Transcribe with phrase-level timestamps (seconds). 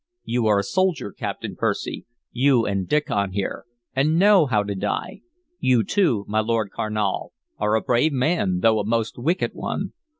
[0.23, 3.65] You are a soldier, Captain Percy, you and Diccon here,
[3.95, 5.21] and know how to die.
[5.59, 9.93] You too, my Lord Carnal, are a brave man, though a most wicked one.